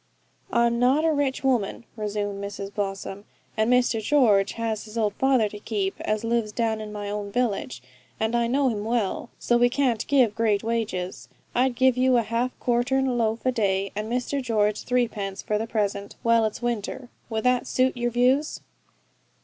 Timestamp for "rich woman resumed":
1.13-2.43